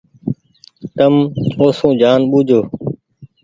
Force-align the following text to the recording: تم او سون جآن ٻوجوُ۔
تم 0.95 1.13
او 1.59 1.67
سون 1.77 1.91
جآن 2.01 2.19
ٻوجوُ۔ 2.29 2.59